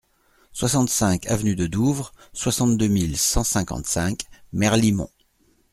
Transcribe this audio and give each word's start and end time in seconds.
soixante-cinq 0.51 1.27
avenue 1.27 1.55
de 1.55 1.67
Douvres, 1.67 2.11
soixante-deux 2.33 2.87
mille 2.87 3.19
cent 3.19 3.43
cinquante-cinq 3.43 4.21
Merlimont 4.51 5.11